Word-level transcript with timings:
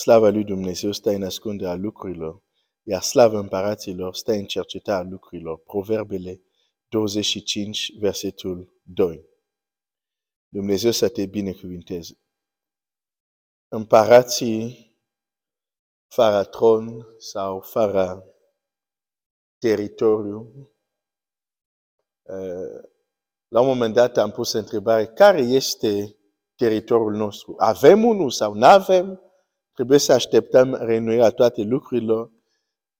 Slava 0.00 0.28
lui 0.28 0.44
Dumnezeu 0.44 0.92
stă 0.92 1.10
în 1.10 1.22
ascunderea 1.22 1.74
lucrurilor, 1.74 2.42
iar 2.82 3.02
slava 3.02 3.38
împăraților 3.38 4.14
stă 4.14 4.32
în 4.32 4.44
cercetarea 4.44 5.10
lucrurilor. 5.10 5.58
Proverbele 5.58 6.40
25, 6.88 7.92
versetul 7.98 8.80
2. 8.82 9.24
Dumnezeu 10.48 10.90
să 10.90 11.08
te 11.08 11.26
binecuvinteze. 11.26 12.18
Împărații 13.68 14.96
fără 16.08 16.44
tron 16.44 17.06
sau 17.18 17.60
fără 17.60 18.24
teritoriu. 19.58 20.70
Uh, 22.22 22.90
la 23.48 23.60
un 23.60 23.66
moment 23.66 23.94
dat 23.94 24.16
am 24.16 24.30
pus 24.30 24.52
întrebare, 24.52 25.06
care 25.06 25.40
este 25.40 26.16
teritoriul 26.54 27.14
nostru? 27.14 27.54
Avem 27.58 28.04
unul 28.04 28.30
sau 28.30 28.54
nu 28.54 28.66
avem? 28.66 29.29
Trebuie 29.80 30.00
să 30.00 30.12
așteptăm 30.12 30.74
renuirea 30.74 31.30
toate 31.30 31.62
lucrurilor. 31.62 32.32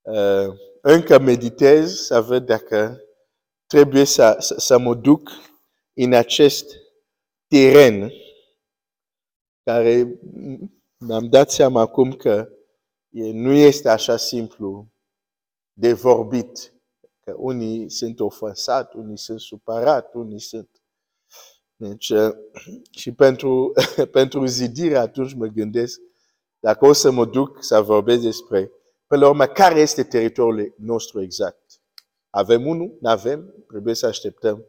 Uh, 0.01 0.55
încă 0.81 1.19
meditez 1.19 1.95
să 1.95 2.21
văd 2.21 2.47
dacă 2.47 3.01
trebuie 3.67 4.05
să, 4.05 4.37
să, 4.39 4.55
să 4.59 4.79
mă 4.79 4.95
duc 4.95 5.31
în 5.93 6.13
acest 6.13 6.77
teren 7.47 8.13
care 9.63 10.21
mi-am 10.99 11.29
dat 11.29 11.51
seama 11.51 11.81
acum 11.81 12.13
că 12.13 12.49
nu 13.33 13.53
este 13.53 13.89
așa 13.89 14.17
simplu 14.17 14.89
de 15.73 15.93
vorbit. 15.93 16.75
Că 17.21 17.35
unii 17.37 17.91
sunt 17.91 18.21
ofensat, 18.21 18.95
unii 18.95 19.19
sunt 19.19 19.41
supărat, 19.41 20.15
unii 20.15 20.41
sunt... 20.41 20.71
Deci, 21.77 22.09
uh, 22.09 22.33
și 22.91 23.13
pentru, 23.13 23.73
pentru 24.19 24.47
zidire 24.47 24.97
atunci 24.97 25.35
mă 25.35 25.47
gândesc 25.47 26.01
dacă 26.61 26.87
o 26.87 26.93
să 26.93 27.11
mă 27.11 27.25
duc 27.25 27.57
să 27.61 27.81
vorbesc 27.81 28.23
despre, 28.23 28.71
pe 29.07 29.17
la 29.17 29.29
urmă, 29.29 29.47
care 29.47 29.81
este 29.81 30.03
teritoriul 30.03 30.75
nostru 30.79 31.23
exact? 31.23 31.63
Avem 32.31 32.67
unul? 32.67 32.99
Nu 33.01 33.09
avem? 33.09 33.55
Trebuie 33.69 33.95
să 33.95 34.07
așteptăm 34.07 34.65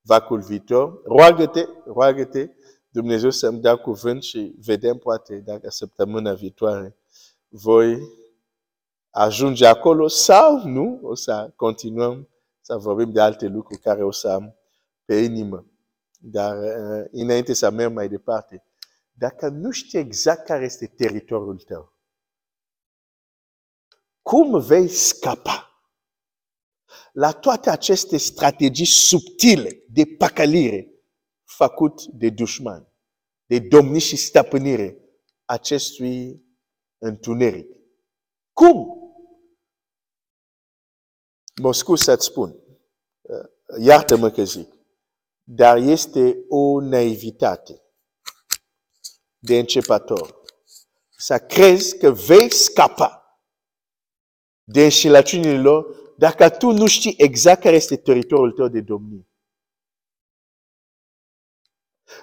vacul 0.00 0.40
viitor. 0.40 1.00
Roagă-te, 1.04 1.64
roagă-te, 1.84 2.48
Dumnezeu 2.88 3.30
să-mi 3.30 3.60
dea 3.60 3.76
cuvânt 3.76 4.22
și 4.22 4.54
vedem 4.64 4.96
poate 4.96 5.42
dacă 5.44 5.70
săptămâna 5.70 6.32
viitoare 6.32 6.96
voi 7.48 7.98
ajunge 9.10 9.66
acolo 9.66 10.08
sau 10.08 10.66
nu, 10.66 10.98
o 11.02 11.14
să 11.14 11.52
continuăm 11.56 12.28
să 12.60 12.76
vorbim 12.76 13.12
de 13.12 13.20
alte 13.20 13.46
lucruri 13.46 13.80
care 13.80 14.04
o 14.04 14.10
să 14.10 14.28
am 14.28 14.54
pe 15.04 15.14
inimă. 15.14 15.66
Dar 16.18 16.58
uh, 16.58 17.04
înainte 17.10 17.52
să 17.52 17.70
merg 17.70 17.92
mai 17.92 18.08
departe, 18.08 18.64
dacă 19.20 19.48
nu 19.48 19.70
știi 19.70 19.98
exact 19.98 20.46
care 20.46 20.64
este 20.64 20.86
teritoriul 20.86 21.60
tău, 21.60 21.94
cum 24.22 24.60
vei 24.60 24.88
scapa 24.88 25.68
la 27.12 27.32
toate 27.32 27.70
aceste 27.70 28.16
strategii 28.16 28.86
subtile 28.86 29.84
de 29.88 30.02
pacalire 30.18 30.92
făcut 31.44 32.02
de 32.02 32.30
dușman, 32.30 32.92
de 33.44 33.58
domni 33.58 33.98
și 33.98 34.16
stăpânire 34.16 34.98
acestui 35.44 36.44
întuneric? 36.98 37.76
Cum? 38.52 38.98
Mă 41.60 41.72
scuz 41.72 42.00
să-ți 42.00 42.26
spun, 42.26 42.56
iartă-mă 43.80 44.30
că 44.30 44.42
zic, 44.42 44.74
dar 45.42 45.76
este 45.76 46.44
o 46.48 46.80
naivitate 46.80 47.82
de 49.40 49.58
începător. 49.58 50.42
Să 51.16 51.38
crezi 51.38 51.98
că 51.98 52.10
vei 52.10 52.52
scapa 52.52 53.20
de 54.64 54.82
înșelăciunile 54.82 55.60
lor 55.60 55.86
dacă 56.16 56.48
tu 56.50 56.70
nu 56.70 56.86
știi 56.86 57.14
exact 57.18 57.62
care 57.62 57.76
este 57.76 57.96
teritoriul 57.96 58.52
tău 58.52 58.68
de 58.68 58.80
domnie. 58.80 59.28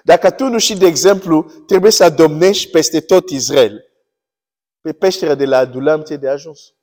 Dacă 0.02 0.30
tu 0.30 0.44
nu 0.44 0.58
știi, 0.58 0.76
de 0.76 0.86
exemplu, 0.86 1.42
trebuie 1.42 1.90
să 1.90 2.10
domnești 2.10 2.70
peste 2.70 3.00
tot 3.00 3.30
Israel, 3.30 3.84
pe 4.80 4.92
peștera 4.92 5.34
de 5.34 5.44
la 5.44 5.58
Adulam 5.58 6.02
ți 6.02 6.16
de 6.16 6.28
ajuns. 6.28 6.74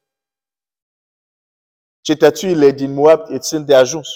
Cetățurile 2.02 2.72
din 2.72 2.94
Moab 2.94 3.22
îți 3.26 3.48
sunt 3.48 3.66
de 3.66 3.76
ajuns. 3.76 4.08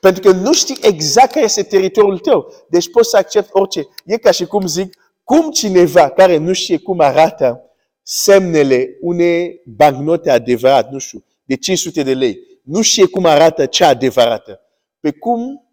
Pentru 0.00 0.22
că 0.22 0.30
nu 0.30 0.52
știi 0.52 0.78
exact 0.82 1.32
care 1.32 1.44
este 1.44 1.62
teritoriul 1.62 2.18
tău. 2.18 2.52
Deci 2.68 2.90
poți 2.90 3.08
să 3.08 3.16
accepti 3.16 3.50
orice. 3.52 3.88
E 4.04 4.16
ca 4.16 4.30
și 4.30 4.46
cum 4.46 4.66
zic, 4.66 4.96
cum 5.24 5.50
cineva 5.50 6.10
care 6.10 6.36
nu 6.36 6.52
știe 6.52 6.78
cum 6.78 7.00
arată 7.00 7.62
semnele 8.02 8.96
unei 9.00 9.62
bancnote 9.64 10.30
adevărat, 10.30 10.90
nu 10.90 10.98
știu, 10.98 11.24
de 11.44 11.56
500 11.56 12.02
de 12.02 12.14
lei, 12.14 12.38
nu 12.62 12.82
știe 12.82 13.06
cum 13.06 13.24
arată 13.24 13.66
cea 13.66 13.88
adevărată. 13.88 14.60
Pe 15.00 15.10
cum 15.10 15.68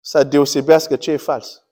să 0.00 0.24
deosebească 0.24 0.96
ce 0.96 1.10
e 1.10 1.16
fals? 1.16 1.62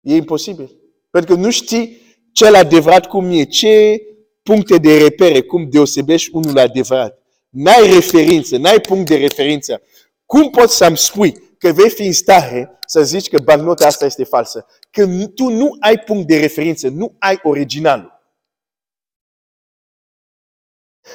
E 0.00 0.14
imposibil. 0.14 0.80
Pentru 1.10 1.34
că 1.34 1.40
nu 1.40 1.50
știi 1.50 2.00
cel 2.32 2.54
adevărat 2.54 3.06
cum 3.06 3.30
e, 3.30 3.44
ce 3.44 4.02
puncte 4.42 4.78
de 4.78 4.98
repere, 4.98 5.42
cum 5.42 5.70
deosebești 5.70 6.30
unul 6.32 6.58
adevărat 6.58 7.18
n-ai 7.48 7.92
referință, 7.94 8.56
n-ai 8.56 8.80
punct 8.80 9.06
de 9.08 9.16
referință, 9.16 9.82
cum 10.24 10.50
poți 10.50 10.76
să-mi 10.76 10.96
spui 10.96 11.56
că 11.58 11.72
vei 11.72 11.90
fi 11.90 12.06
în 12.06 12.12
stare 12.12 12.78
să 12.86 13.02
zici 13.02 13.28
că 13.28 13.42
bancnota 13.42 13.86
asta 13.86 14.04
este 14.04 14.24
falsă? 14.24 14.66
Că 14.90 15.06
tu 15.34 15.48
nu 15.48 15.76
ai 15.80 15.98
punct 15.98 16.26
de 16.26 16.38
referință, 16.40 16.88
nu 16.88 17.16
ai 17.18 17.38
originalul. 17.42 18.16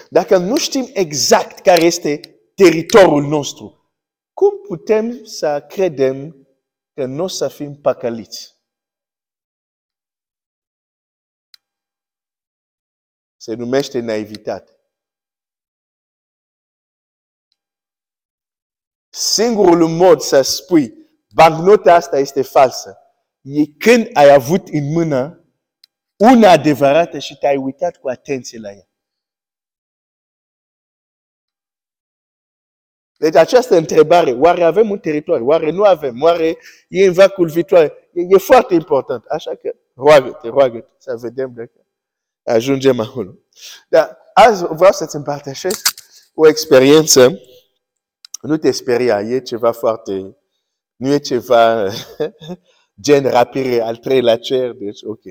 Dacă 0.09 0.37
nu 0.37 0.57
știm 0.57 0.89
exact 0.93 1.59
care 1.59 1.81
este 1.81 2.19
teritoriul 2.55 3.23
nostru, 3.23 3.91
cum 4.33 4.61
putem 4.67 5.23
să 5.23 5.65
credem 5.69 6.47
că 6.93 7.05
nu 7.05 7.23
o 7.23 7.27
să 7.27 7.47
fim 7.47 7.75
păcăliți? 7.81 8.61
Se 13.37 13.53
numește 13.53 13.99
naivitate. 13.99 14.72
Singurul 19.15 19.87
mod 19.87 20.19
să 20.19 20.41
spui 20.41 20.93
bancnota 21.33 21.93
asta 21.93 22.17
este 22.17 22.41
falsă 22.41 22.97
e 23.41 23.65
când 23.77 24.09
ai 24.13 24.33
avut 24.33 24.67
în 24.67 24.91
mână 24.91 25.45
una 26.15 26.49
adevărată 26.49 27.19
și 27.19 27.37
te-ai 27.37 27.57
uitat 27.57 27.97
cu 27.97 28.09
atenție 28.09 28.59
la 28.59 28.71
ea. 28.71 28.87
Deci 33.17 33.35
această 33.35 33.75
întrebare, 33.75 34.31
oare 34.31 34.63
avem 34.63 34.89
un 34.89 34.99
teritoriu, 34.99 35.45
oare 35.45 35.71
nu 35.71 35.83
avem, 35.83 36.21
oare 36.21 36.57
e 36.87 37.05
în 37.05 37.13
vacul 37.13 37.49
viitoare, 37.49 38.09
e, 38.13 38.21
e 38.29 38.37
foarte 38.37 38.73
important. 38.73 39.25
Așa 39.25 39.55
că 39.55 39.75
roagă-te, 39.95 40.47
roagă-te, 40.47 40.91
să 40.97 41.15
vedem 41.15 41.53
dacă 41.55 41.85
ajungem 42.43 42.99
acolo. 42.99 43.37
Dar 43.89 44.17
azi 44.33 44.65
vreau 44.65 44.91
să-ți 44.91 45.15
împărtășesc 45.15 45.87
o 46.33 46.47
experiență 46.47 47.39
nu 48.47 48.57
te 48.57 48.71
speria, 48.71 49.21
e 49.21 49.39
ceva 49.39 49.71
foarte, 49.71 50.37
nu 50.95 51.07
e 51.07 51.17
ceva 51.17 51.89
gen 53.05 53.29
rapire 53.29 53.81
al 53.81 53.97
treilea 53.97 54.37
cer, 54.37 54.71
deci 54.71 55.03
ok. 55.03 55.21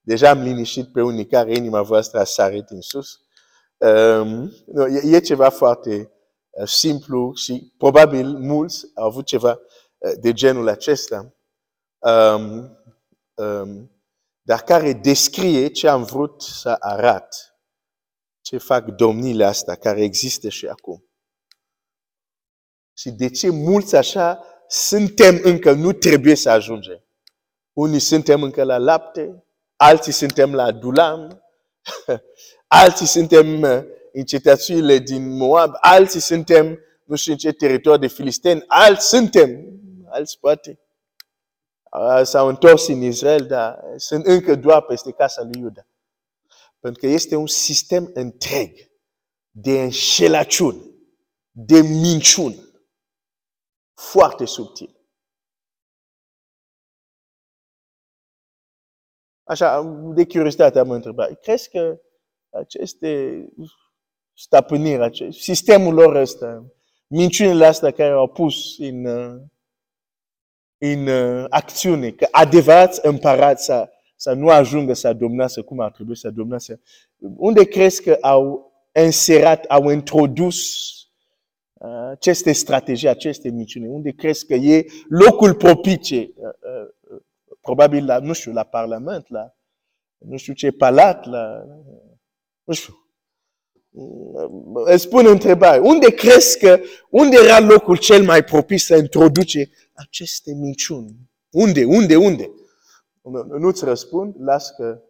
Deja 0.00 0.30
am 0.30 0.42
liniștit 0.42 0.92
pe 0.92 1.02
unii 1.02 1.26
care 1.26 1.54
inima 1.54 1.82
voastră 1.82 2.18
a 2.18 2.24
sărit 2.24 2.68
în 2.68 2.80
sus. 2.80 3.20
Um, 3.76 4.52
no, 4.66 4.88
e, 4.88 5.16
e 5.16 5.20
ceva 5.20 5.48
foarte 5.48 6.12
uh, 6.50 6.66
simplu 6.66 7.34
și 7.34 7.72
probabil 7.78 8.26
mulți 8.26 8.86
au 8.94 9.06
avut 9.06 9.24
ceva 9.24 9.50
uh, 9.98 10.12
de 10.20 10.32
genul 10.32 10.68
acesta. 10.68 11.34
Um, 11.98 12.78
um, 13.34 13.90
dar 14.42 14.62
care 14.62 14.92
descrie 14.92 15.68
ce 15.68 15.88
am 15.88 16.02
vrut 16.02 16.42
să 16.42 16.76
arat, 16.78 17.58
ce 18.40 18.58
fac 18.58 18.84
domnile 18.84 19.44
astea 19.44 19.74
care 19.74 20.02
există 20.02 20.48
și 20.48 20.66
acum. 20.66 21.09
Și 23.00 23.10
de 23.10 23.30
ce 23.30 23.50
mulți 23.50 23.96
așa 23.96 24.44
suntem 24.68 25.40
încă, 25.42 25.72
nu 25.72 25.92
trebuie 25.92 26.34
să 26.34 26.50
ajungem. 26.50 27.04
Unii 27.72 27.98
suntem 27.98 28.42
încă 28.42 28.62
la 28.62 28.76
lapte, 28.76 29.44
alții 29.76 30.12
suntem 30.12 30.54
la 30.54 30.70
Dulam, 30.70 31.42
alții 32.66 33.06
suntem 33.06 33.60
uh, 33.62 33.82
în 34.12 34.24
cetățurile 34.24 34.98
din 34.98 35.36
Moab, 35.36 35.72
alții 35.80 36.20
suntem 36.20 36.78
nu 37.04 37.16
știu 37.16 37.32
în 37.32 37.38
ce 37.38 37.52
teritoriu 37.52 38.00
de 38.00 38.06
filisteni, 38.06 38.64
alți 38.66 39.08
suntem, 39.08 39.80
alți 40.08 40.38
poate. 40.38 40.78
S-au 42.22 42.48
întors 42.48 42.88
în 42.88 43.02
Israel, 43.02 43.46
dar 43.46 43.78
sunt 43.96 44.26
încă 44.26 44.54
doar 44.54 44.82
peste 44.82 45.12
casa 45.12 45.42
lui 45.42 45.60
Iuda. 45.60 45.86
Pentru 46.80 47.00
că 47.00 47.06
este 47.06 47.36
un 47.36 47.46
sistem 47.46 48.10
întreg 48.14 48.90
de 49.50 49.82
înșelăciuni, 49.82 50.90
de 51.50 51.80
minciuni 51.80 52.68
foarte 54.00 54.44
subtil. 54.44 55.00
așa, 59.50 59.82
de 60.14 60.26
curiozitate 60.26 60.78
am 60.78 60.90
întrebat, 60.90 61.40
crezi 61.40 61.70
că 61.70 62.00
aceste 62.50 63.44
stăpâniri, 64.32 65.02
acest, 65.02 65.38
sistemul 65.38 65.94
lor 65.94 66.14
ăsta, 66.14 66.64
minciunile 67.06 67.66
astea 67.66 67.90
care 67.90 68.10
au 68.10 68.28
pus 68.28 68.78
în, 68.78 69.06
în 70.78 71.08
acțiune, 71.48 72.10
că 72.10 72.28
adevărați 72.30 73.06
împărați 73.06 73.64
să, 73.64 73.90
să 74.16 74.32
nu 74.32 74.48
ajungă 74.48 74.92
să 74.92 75.12
domnească 75.12 75.62
cum 75.62 75.80
ar 75.80 75.90
trebui 75.90 76.16
să 76.16 76.30
domnească, 76.30 76.80
unde 77.36 77.64
crezi 77.64 78.02
că 78.02 78.18
au 78.20 78.72
inserat, 79.04 79.64
au 79.64 79.90
introdus 79.90 80.88
aceste 82.10 82.52
strategii, 82.52 83.08
aceste 83.08 83.48
minciuni? 83.48 83.86
Unde 83.86 84.10
crezi 84.10 84.46
că 84.46 84.54
e 84.54 84.86
locul 85.08 85.54
propice? 85.54 86.32
Probabil 87.60 88.06
la, 88.06 88.18
nu 88.18 88.32
știu, 88.32 88.52
la 88.52 88.64
Parlament, 88.64 89.28
la 89.28 89.54
nu 90.18 90.36
știu 90.36 90.52
ce 90.52 90.70
palat, 90.70 91.26
la, 91.26 91.64
nu 92.64 92.74
știu. 92.74 92.94
Îți 94.84 95.08
pun 95.08 95.26
întrebare. 95.26 95.78
Unde 95.78 96.10
crezi 96.10 96.58
că, 96.58 96.80
unde 97.10 97.36
era 97.42 97.60
locul 97.60 97.96
cel 97.96 98.24
mai 98.24 98.44
propice 98.44 98.84
să 98.84 98.96
introduce 98.96 99.70
aceste 99.92 100.52
minciuni? 100.52 101.16
Unde, 101.50 101.84
unde, 101.84 102.16
unde? 102.16 102.50
Nu-ți 103.58 103.84
răspund, 103.84 104.34
las 104.38 104.70
că 104.70 105.02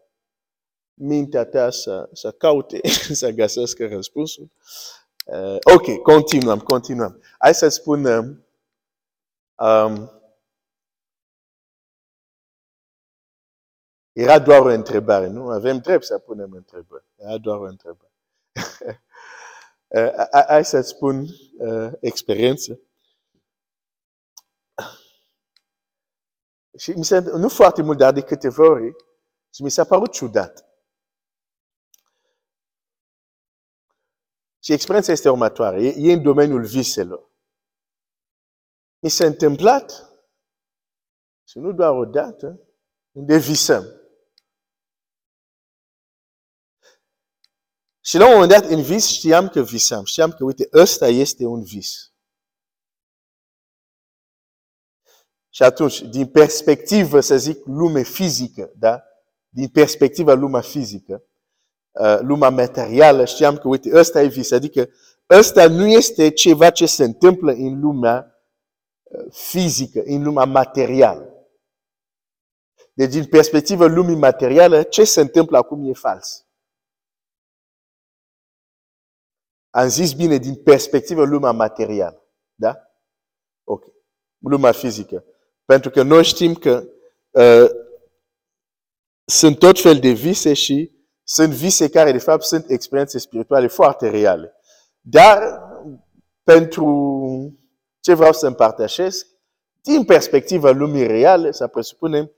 mintea 0.94 1.44
ta 1.44 1.70
să, 1.70 2.08
să 2.12 2.30
caute, 2.30 2.80
să 3.12 3.30
găsească 3.30 3.86
răspunsul. 3.86 4.50
Uh, 5.30 5.56
ok, 5.74 6.02
continuăm, 6.02 6.58
continuăm. 6.58 7.22
Hai 7.38 7.54
să 7.54 7.68
spun 7.68 8.04
um, 9.54 10.10
era 14.12 14.38
doar 14.38 14.60
o 14.60 14.68
întrebare, 14.68 15.26
nu? 15.26 15.48
Avem 15.48 15.78
drept 15.78 16.04
să 16.04 16.18
punem 16.18 16.52
întrebări. 16.52 17.04
Era 17.16 17.38
doar 17.38 17.58
o 17.58 17.64
întrebare. 17.64 18.12
uh, 19.88 20.26
hai 20.46 20.64
să 20.64 20.80
spun 20.80 21.26
uh, 21.58 21.92
experiență. 22.00 22.80
Și 26.78 26.90
mi 26.90 27.04
se, 27.04 27.18
nu 27.18 27.48
foarte 27.48 27.82
mult, 27.82 27.98
dar 27.98 28.12
de 28.12 28.22
câteva 28.22 28.70
ori, 28.70 28.96
și 29.54 29.62
mi 29.62 29.70
s-a 29.70 29.84
părut 29.84 30.12
ciudat. 30.12 30.69
Și 34.62 34.72
experiența 34.72 35.12
este 35.12 35.28
următoare. 35.28 35.82
E, 35.82 35.94
e 35.96 36.12
în 36.12 36.22
domeniul 36.22 36.64
viselor. 36.64 37.30
Mi 39.02 39.10
s-a 39.10 39.26
întâmplat, 39.26 40.10
și 41.48 41.58
nu 41.58 41.72
doar 41.72 41.90
o 41.90 42.04
dată, 42.04 42.60
unde 43.12 43.38
visăm. 43.38 43.84
Și 48.00 48.16
la 48.16 48.26
un 48.26 48.32
moment 48.32 48.50
dat, 48.50 48.64
în 48.64 48.82
vis, 48.82 49.06
știam 49.06 49.48
că 49.48 49.62
visam. 49.62 50.04
Știam 50.04 50.30
că, 50.30 50.44
uite, 50.44 50.68
ăsta 50.72 51.06
este 51.06 51.44
un 51.44 51.62
vis. 51.62 52.12
Și 55.48 55.62
atunci, 55.62 56.00
din 56.00 56.30
perspectivă, 56.30 57.20
să 57.20 57.36
zic, 57.36 57.64
lume 57.64 58.02
fizică, 58.02 58.72
da? 58.76 59.02
Din 59.48 59.68
perspectiva 59.68 60.32
lumea 60.32 60.60
fizică, 60.60 61.24
uh, 61.90 62.18
lumea 62.20 62.48
materială, 62.48 63.24
știam 63.24 63.56
că, 63.56 63.68
uite, 63.68 63.98
ăsta 63.98 64.22
e 64.22 64.26
vis. 64.26 64.50
Adică, 64.50 64.88
ăsta 65.30 65.68
nu 65.68 65.86
este 65.86 66.30
ceva 66.30 66.70
ce 66.70 66.86
se 66.86 67.04
întâmplă 67.04 67.52
în 67.52 67.80
lumea 67.80 68.44
uh, 69.02 69.32
fizică, 69.32 70.02
în 70.04 70.22
lumea 70.22 70.44
materială. 70.44 71.30
Deci, 72.92 73.10
din 73.10 73.24
perspectiva 73.24 73.86
lumii 73.86 74.16
materială, 74.16 74.82
ce 74.82 75.04
se 75.04 75.20
întâmplă 75.20 75.58
acum 75.58 75.88
e 75.88 75.92
fals. 75.92 76.44
Am 79.70 79.88
zis 79.88 80.12
bine 80.12 80.36
din 80.36 80.54
perspectiva 80.54 81.24
lumea 81.24 81.50
materială. 81.50 82.24
Da? 82.54 82.76
Ok. 83.64 83.84
Lumea 84.38 84.72
fizică. 84.72 85.24
Pentru 85.64 85.90
că 85.90 86.02
noi 86.02 86.24
știm 86.24 86.54
că 86.54 86.88
uh, 87.30 87.70
sunt 89.24 89.58
tot 89.58 89.80
fel 89.80 89.98
de 89.98 90.10
vise 90.10 90.54
și 90.54 90.99
sunt 91.32 91.52
vise 91.52 91.88
care, 91.88 92.12
de 92.12 92.18
fapt, 92.18 92.42
sunt 92.42 92.70
experiențe 92.70 93.18
spirituale 93.18 93.66
foarte 93.66 94.08
reale. 94.08 94.54
Dar, 95.00 95.62
pentru 96.42 96.88
ce 98.00 98.14
vreau 98.14 98.32
să 98.32 98.46
împărtășesc, 98.46 99.26
din 99.82 100.04
perspectiva 100.04 100.70
lumii 100.70 101.06
reale, 101.06 101.52
să 101.52 101.66
presupunem, 101.66 102.32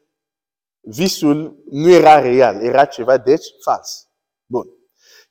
visul 0.81 1.63
nu 1.71 1.91
era 1.91 2.21
real, 2.21 2.63
era 2.63 2.85
ceva, 2.85 3.19
deci, 3.19 3.47
fals. 3.63 4.09
Bun. 4.47 4.69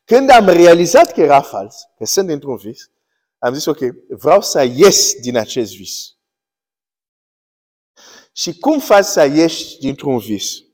Când 0.04 0.30
am 0.30 0.46
realizat 0.46 1.12
că 1.12 1.22
era 1.22 1.42
fals, 1.42 1.76
că 1.98 2.06
sunt 2.06 2.30
într-un 2.30 2.56
vis, 2.56 2.90
am 3.38 3.54
zis, 3.54 3.66
ok, 3.66 3.80
vreau 4.10 4.42
să 4.42 4.64
ies 4.64 5.14
din 5.20 5.38
acest 5.38 5.76
vis. 5.76 6.16
Și 8.32 8.58
cum 8.58 8.80
faci 8.80 9.06
să 9.06 9.26
ieși 9.26 9.78
dintr-un 9.78 10.18
vis? 10.18 10.71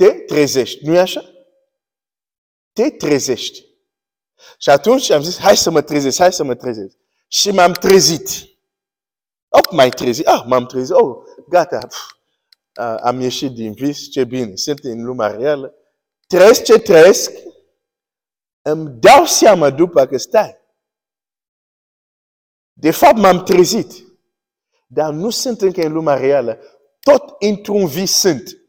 Te 0.00 0.10
trezești, 0.10 0.84
nu-i 0.84 0.98
așa? 0.98 1.24
Te 2.72 2.90
trezești. 2.90 3.64
Și 4.58 4.70
atunci 4.70 5.10
am 5.10 5.22
zis, 5.22 5.38
hai 5.38 5.56
să 5.56 5.70
mă 5.70 5.82
trezesc, 5.82 6.18
hai 6.18 6.32
să 6.32 6.44
mă 6.44 6.54
trezesc. 6.54 6.96
Și 7.28 7.50
m-am 7.50 7.72
trezit. 7.72 8.28
Oh, 9.48 9.70
mai 9.70 9.88
trezit. 9.88 10.26
Ah, 10.26 10.42
m-am 10.46 10.66
trezit. 10.66 10.94
Oh, 10.94 11.16
gata. 11.48 11.78
Pf, 11.86 11.96
am 13.02 13.20
ieșit 13.20 13.50
din 13.50 13.72
vis, 13.72 14.10
ce 14.10 14.24
bine. 14.24 14.56
Sunt 14.56 14.78
în 14.78 15.04
lumea 15.04 15.26
reală 15.26 15.74
trăiesc 16.30 16.62
ce 16.62 16.78
trăiesc, 16.78 17.32
îmi 18.62 18.90
dau 18.90 19.24
seama 19.24 19.70
după 19.70 20.06
că 20.06 20.16
stai. 20.16 20.58
De 22.72 22.90
fapt, 22.90 23.16
m-am 23.16 23.42
trezit. 23.42 23.92
Dar 24.86 25.12
nu 25.12 25.30
sunt 25.30 25.60
încă 25.60 25.82
în 25.82 25.92
lumea 25.92 26.14
reală. 26.14 26.58
Tot 27.00 27.34
într-un 27.38 27.86
vis 27.86 28.16
sunt. 28.16 28.59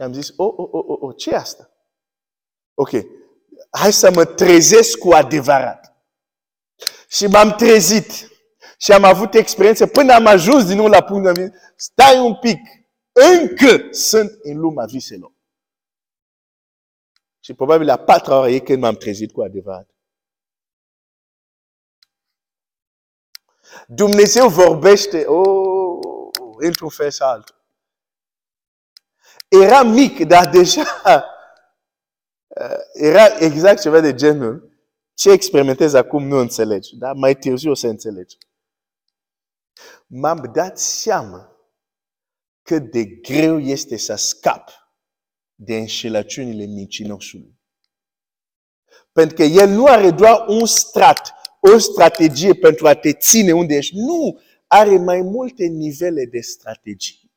Și 0.00 0.06
am 0.06 0.12
zis, 0.12 0.32
oh, 0.36 0.54
oh, 0.56 0.68
oh, 0.70 0.84
oh, 0.86 0.98
oh 1.00 1.16
ce 1.16 1.34
asta? 1.34 1.70
Ok, 2.74 2.90
hai 3.70 3.92
să 3.92 4.10
mă 4.14 4.24
trezesc 4.24 4.98
cu 4.98 5.10
adevărat. 5.10 5.96
Și 7.08 7.26
m-am 7.26 7.50
trezit. 7.50 8.10
Și 8.78 8.92
am 8.92 9.04
avut 9.04 9.34
experiență 9.34 9.86
până 9.86 10.12
am 10.12 10.26
ajuns 10.26 10.66
din 10.66 10.76
nou 10.76 10.86
la 10.86 11.06
stai 11.76 12.18
un 12.18 12.34
pic, 12.34 12.60
încă 13.12 13.92
sunt 13.92 14.38
în 14.42 14.58
lumea 14.58 14.84
viselor. 14.84 15.32
Și 17.40 17.54
probabil 17.54 17.86
la 17.86 17.96
patru 17.96 18.32
ore 18.32 18.54
e 18.54 18.58
când 18.58 18.82
m-am 18.82 18.94
trezit 18.94 19.32
cu 19.32 19.42
adevărat. 19.42 19.90
Dumnezeu 23.86 24.48
vorbește, 24.48 25.24
oh, 25.26 25.98
într-un 26.58 26.88
fel 26.88 27.10
sau 27.10 27.28
altul. 27.28 27.59
Era 29.50 29.82
mic, 29.82 30.26
dar 30.26 30.50
deja 30.50 31.02
uh, 31.04 31.22
era 32.92 33.38
exact 33.38 33.80
ceva 33.80 34.00
de 34.00 34.14
genul. 34.14 34.68
Ce 35.14 35.30
experimentez 35.30 35.94
acum 35.94 36.26
nu 36.26 36.36
înțelegi, 36.36 36.96
dar 36.96 37.14
mai 37.14 37.36
târziu 37.36 37.70
o 37.70 37.74
să 37.74 37.86
înțelegi. 37.86 38.36
M-am 40.06 40.50
dat 40.54 40.78
seama 40.78 41.56
cât 42.62 42.90
de 42.90 43.04
greu 43.04 43.58
este 43.58 43.96
să 43.96 44.14
scap 44.14 44.70
de 45.54 45.76
înșelăciunile 45.76 46.64
mincinosului. 46.64 47.58
Pentru 49.12 49.36
că 49.36 49.42
el 49.42 49.68
nu 49.68 49.84
are 49.84 50.10
doar 50.10 50.44
un 50.48 50.66
strat, 50.66 51.32
o 51.60 51.78
strategie 51.78 52.54
pentru 52.54 52.86
a 52.86 52.94
te 52.94 53.12
ține 53.12 53.52
unde 53.52 53.74
ești. 53.74 53.96
Nu! 53.96 54.40
Are 54.66 54.98
mai 54.98 55.20
multe 55.20 55.64
nivele 55.64 56.24
de 56.24 56.40
strategii. 56.40 57.29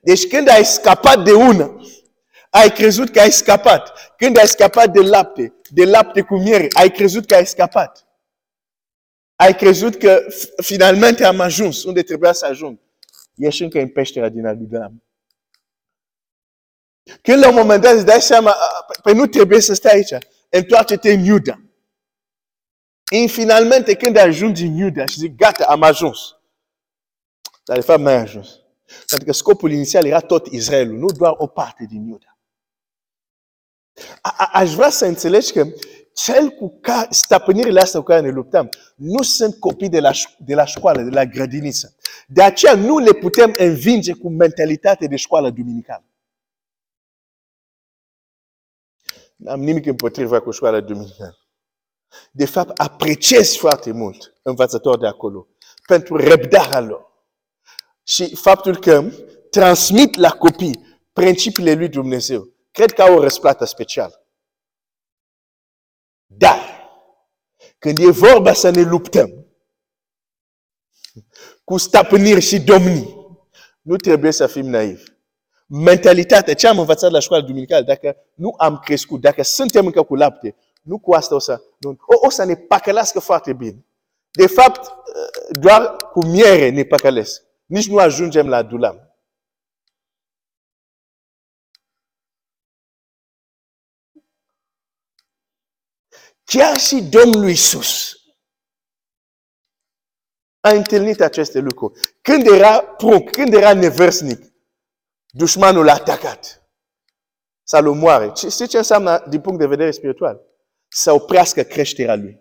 Deci 0.00 0.26
când 0.28 0.48
ai 0.48 0.64
scăpat 0.64 1.24
de 1.24 1.32
una, 1.32 1.80
ai 2.50 2.72
crezut 2.72 3.10
că 3.10 3.20
ai 3.20 3.30
scăpat. 3.30 4.14
Când 4.16 4.38
ai 4.38 4.46
scăpat 4.46 4.92
de 4.92 5.00
lapte, 5.00 5.54
de 5.70 5.84
lapte 5.84 6.20
cu 6.20 6.36
miere, 6.36 6.66
ai 6.70 6.90
crezut 6.90 7.26
că 7.26 7.34
ai 7.34 7.46
scăpat. 7.46 8.06
Ai 9.36 9.54
crezut 9.54 9.96
că 9.96 10.26
finalmente 10.62 11.24
am 11.24 11.40
ajuns 11.40 11.84
unde 11.84 12.02
trebuia 12.02 12.32
să 12.32 12.46
ajung. 12.46 12.78
Ești 13.34 13.62
încă 13.62 13.78
în 13.78 13.88
peștera 13.88 14.28
din 14.28 14.46
Adulam. 14.46 15.02
Când 17.22 17.42
la 17.42 17.48
un 17.48 17.54
moment 17.54 17.82
dat 17.82 17.94
îți 17.94 18.04
dai 18.04 18.20
seama, 18.20 18.56
păi 19.02 19.14
nu 19.14 19.26
trebuie 19.26 19.60
să 19.60 19.74
stai 19.74 19.92
aici, 19.92 20.24
întoarce-te 20.48 21.12
în 21.12 21.24
Iuda. 21.24 21.60
Și 23.12 23.28
finalmente 23.28 23.94
când 23.94 24.16
ajungi 24.16 24.64
în 24.64 24.76
Iuda 24.76 25.06
și 25.06 25.18
zic, 25.18 25.36
gata, 25.36 25.64
am 25.64 25.82
ajuns. 25.82 26.18
Dar 27.64 27.76
de 27.76 27.82
fapt 27.82 28.00
n-ai 28.00 28.14
ajuns. 28.14 28.60
Pentru 29.06 29.26
că 29.26 29.32
scopul 29.32 29.72
inițial 29.72 30.04
era 30.04 30.20
tot 30.20 30.46
Israelul, 30.46 30.98
nu 30.98 31.06
doar 31.06 31.34
o 31.36 31.46
parte 31.46 31.86
din 31.88 32.06
Iuda. 32.06 32.38
A, 34.20 34.50
aș 34.52 34.74
vrea 34.74 34.90
să 34.90 35.06
înțelegi 35.06 35.52
că 35.52 35.66
cel 36.12 36.48
cu 36.48 36.78
care, 36.80 37.08
stăpânirile 37.10 37.80
astea 37.80 38.00
cu 38.00 38.06
care 38.06 38.20
ne 38.20 38.30
luptăm, 38.30 38.68
nu 38.94 39.22
sunt 39.22 39.58
copii 39.58 39.88
de 39.88 40.00
la, 40.00 40.10
de 40.38 40.54
la 40.54 40.64
școală, 40.64 41.02
de 41.02 41.10
la 41.10 41.24
grădiniță. 41.24 41.96
De 42.26 42.42
aceea 42.42 42.74
nu 42.74 42.98
le 42.98 43.12
putem 43.12 43.54
învinge 43.56 44.12
cu 44.12 44.28
mentalitate 44.28 45.06
de 45.06 45.16
școală 45.16 45.50
duminicală. 45.50 46.04
N-am 49.36 49.60
nimic 49.60 49.86
împotriva 49.86 50.40
cu 50.40 50.50
școala 50.50 50.80
duminicală. 50.80 51.38
De 52.30 52.46
fapt, 52.46 52.78
apreciez 52.78 53.56
foarte 53.56 53.92
mult 53.92 54.34
învățători 54.42 55.00
de 55.00 55.06
acolo 55.06 55.46
pentru 55.86 56.16
răbdarea 56.16 56.80
lor. 56.80 57.15
Și 58.08 58.34
faptul 58.34 58.76
că 58.76 59.10
transmit 59.50 60.16
la 60.16 60.30
copii 60.30 61.00
principiile 61.12 61.72
lui 61.72 61.88
Dumnezeu. 61.88 62.48
Cred 62.70 62.92
că 62.92 63.02
au 63.02 63.14
o 63.14 63.20
răsplată 63.20 63.64
specială. 63.64 64.26
Dar, 66.26 66.58
când 67.78 67.98
e 67.98 68.10
vorba 68.10 68.52
să 68.52 68.70
ne 68.70 68.82
luptăm 68.82 69.46
cu 71.64 71.76
stăpâniri 71.76 72.40
și 72.40 72.60
domnii, 72.60 73.16
nu 73.82 73.96
trebuie 73.96 74.32
să 74.32 74.46
fim 74.46 74.66
naivi. 74.66 75.04
Mentalitatea, 75.66 76.54
ce 76.54 76.66
am 76.66 76.78
învățat 76.78 77.10
la 77.10 77.18
școala 77.18 77.44
duminicală, 77.44 77.84
dacă 77.84 78.16
nu 78.34 78.54
am 78.58 78.78
crescut, 78.78 79.20
dacă 79.20 79.42
suntem 79.42 79.86
încă 79.86 80.02
cu 80.02 80.14
lapte, 80.14 80.56
nu 80.82 80.98
cu 80.98 81.14
asta 81.14 81.34
o 81.34 81.38
să, 81.38 81.62
nu, 81.78 81.90
o, 81.90 82.26
o 82.26 82.30
să 82.30 82.44
ne 82.44 82.54
păcălească 82.54 83.20
foarte 83.20 83.52
bine. 83.52 83.84
De 84.30 84.46
fapt, 84.46 84.92
doar 85.50 85.96
cu 85.96 86.24
miere 86.24 86.68
ne 86.68 86.84
păcălesc. 86.84 87.45
Nici 87.66 87.88
nu 87.88 87.98
ajungem 87.98 88.48
la 88.48 88.62
dulam. 88.62 89.16
Chiar 96.44 96.76
și 96.76 97.02
Domnul 97.02 97.48
Iisus 97.48 98.14
a 100.60 100.68
întâlnit 100.68 101.20
aceste 101.20 101.58
lucruri. 101.58 102.00
Când 102.22 102.46
era 102.46 102.82
prunc, 102.82 103.30
când 103.30 103.54
era 103.54 103.74
neversnic, 103.74 104.52
dușmanul 105.26 105.84
l-a 105.84 105.92
atacat. 105.92 106.70
Să-l 107.62 107.86
omoare. 107.86 108.32
Știți 108.34 108.66
ce 108.66 108.76
înseamnă 108.76 109.24
din 109.28 109.40
punct 109.40 109.58
de 109.58 109.66
vedere 109.66 109.90
spiritual? 109.90 110.40
Să 110.88 111.12
oprească 111.12 111.62
creșterea 111.62 112.14
lui. 112.14 112.40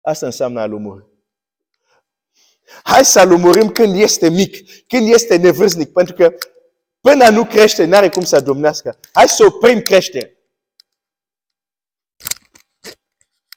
Asta 0.00 0.26
înseamnă 0.26 0.60
a-l 0.60 0.72
omori. 0.72 1.13
Hai 2.82 3.04
să-l 3.04 3.32
omorim 3.32 3.72
când 3.72 3.94
este 3.94 4.28
mic, 4.28 4.86
când 4.86 5.12
este 5.12 5.36
nevârstnic, 5.36 5.92
pentru 5.92 6.14
că 6.14 6.34
până 7.00 7.28
nu 7.28 7.44
crește, 7.44 7.84
n-are 7.84 8.08
cum 8.08 8.24
să 8.24 8.40
domnească. 8.40 8.98
Hai 9.12 9.28
să 9.28 9.44
oprim 9.44 9.80
creșterea. 9.80 10.28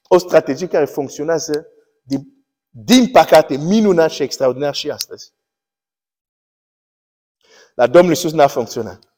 O 0.08 0.18
strategie 0.18 0.68
care 0.68 0.86
funcționează 0.86 1.68
din, 2.02 2.46
din 2.70 3.12
păcate 3.12 3.58
minunat 3.58 4.12
și 4.12 4.24
extraordinar 4.24 4.76
și 4.76 4.90
astăzi. 4.90 5.34
La 7.76 7.88
Domnul 7.88 8.12
Iisus 8.12 8.32
n-a 8.32 8.48
funcționat. 8.48 9.18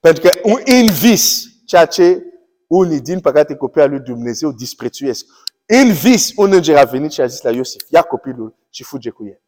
Pentru 0.00 0.22
că 0.22 0.40
un 0.42 0.86
vis, 1.00 1.46
ceea 1.66 1.86
ce 1.86 2.22
unii 2.66 3.00
din 3.00 3.20
păcate 3.20 3.56
copii 3.56 3.82
al 3.82 3.90
lui 3.90 4.00
Dumnezeu 4.00 4.52
disprețuiesc. 4.52 5.26
În 5.70 5.92
vis, 5.92 6.32
un 6.36 6.52
înger 6.52 6.76
a 6.76 6.84
venit 6.84 7.12
și 7.12 7.20
a 7.20 7.26
zis 7.26 7.42
la 7.42 7.50
Iosif, 7.50 7.84
ia 7.88 8.02
copilul 8.02 8.56
și 8.70 8.84
fuge 8.84 9.10
cu 9.10 9.26
el. 9.26 9.40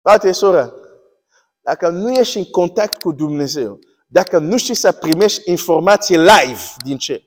Frate, 0.00 0.32
soră, 0.32 0.74
dacă 1.60 1.88
nu 1.88 2.12
ești 2.12 2.38
în 2.38 2.44
contact 2.44 3.00
cu 3.00 3.12
Dumnezeu, 3.12 3.78
dacă 4.06 4.38
nu 4.38 4.56
știi 4.56 4.74
să 4.74 4.92
primești 4.92 5.50
informație 5.50 6.18
live 6.18 6.60
din 6.84 6.98
ce? 6.98 7.22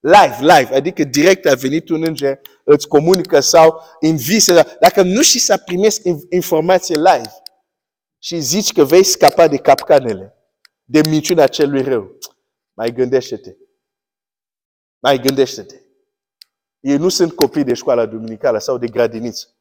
Live, 0.00 0.36
live, 0.40 0.74
adică 0.74 1.04
direct 1.04 1.46
a 1.46 1.54
venit 1.54 1.88
un 1.88 2.02
înger, 2.02 2.40
îți 2.64 2.88
comunică 2.88 3.40
sau 3.40 3.82
în 4.00 4.16
vise. 4.16 4.76
Dacă 4.80 5.02
nu 5.02 5.22
știi 5.22 5.40
să 5.40 5.56
primești 5.56 6.00
informație 6.30 6.96
live 6.96 7.32
și 8.18 8.40
zici 8.40 8.72
că 8.72 8.84
vei 8.84 9.04
scapa 9.04 9.48
de 9.48 9.56
capcanele, 9.56 10.34
de 10.84 11.00
minciuna 11.08 11.46
celui 11.46 11.82
rău, 11.82 12.18
mai 12.72 12.92
gândește-te. 12.92 13.56
Mai 15.06 15.18
gândește-te. 15.18 15.80
Ei 16.80 16.96
nu 16.96 17.08
sunt 17.08 17.32
copii 17.32 17.64
de 17.64 17.74
școala 17.74 18.06
duminicală 18.06 18.58
sau 18.58 18.78
de 18.78 18.86
grădiniță. 18.86 19.56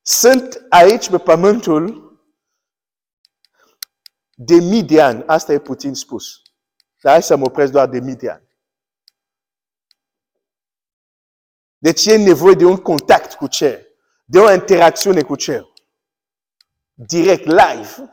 Sunt 0.00 0.66
aici 0.68 1.10
pe 1.10 1.18
pământul 1.18 2.12
de 4.34 4.54
mii 4.54 4.84
de 4.84 5.02
ani. 5.02 5.24
Asta 5.26 5.52
e 5.52 5.58
puțin 5.58 5.94
spus. 5.94 6.42
Dar 7.00 7.12
hai 7.12 7.22
să 7.22 7.36
mă 7.36 7.44
opresc 7.44 7.72
doar 7.72 7.88
de 7.88 8.00
mii 8.00 8.16
de 8.16 8.30
ani. 8.30 8.48
Deci 11.78 12.06
e 12.06 12.16
nevoie 12.16 12.54
de 12.54 12.64
un 12.64 12.76
contact 12.76 13.34
cu 13.34 13.46
cer. 13.46 13.86
De 14.24 14.38
o 14.38 14.52
interacțiune 14.52 15.22
cu 15.22 15.36
cer. 15.36 15.64
Direct, 16.92 17.44
live. 17.44 18.10